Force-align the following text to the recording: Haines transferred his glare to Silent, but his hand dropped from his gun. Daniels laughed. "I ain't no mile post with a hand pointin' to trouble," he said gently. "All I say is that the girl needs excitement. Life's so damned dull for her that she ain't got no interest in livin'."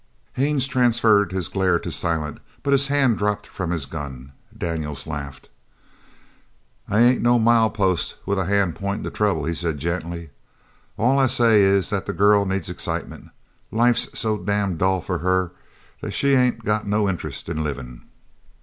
Haines 0.33 0.65
transferred 0.65 1.31
his 1.31 1.47
glare 1.47 1.77
to 1.77 1.91
Silent, 1.91 2.39
but 2.63 2.71
his 2.71 2.87
hand 2.87 3.19
dropped 3.19 3.45
from 3.45 3.69
his 3.69 3.85
gun. 3.85 4.31
Daniels 4.57 5.05
laughed. 5.05 5.47
"I 6.89 7.01
ain't 7.01 7.21
no 7.21 7.37
mile 7.37 7.69
post 7.69 8.15
with 8.25 8.39
a 8.39 8.45
hand 8.45 8.73
pointin' 8.73 9.03
to 9.03 9.11
trouble," 9.11 9.45
he 9.45 9.53
said 9.53 9.77
gently. 9.77 10.31
"All 10.97 11.19
I 11.19 11.27
say 11.27 11.61
is 11.61 11.91
that 11.91 12.07
the 12.07 12.13
girl 12.13 12.47
needs 12.47 12.67
excitement. 12.67 13.29
Life's 13.71 14.17
so 14.17 14.39
damned 14.39 14.79
dull 14.79 15.01
for 15.01 15.19
her 15.19 15.51
that 16.01 16.15
she 16.15 16.33
ain't 16.33 16.65
got 16.65 16.87
no 16.87 17.07
interest 17.07 17.47
in 17.47 17.63
livin'." 17.63 18.01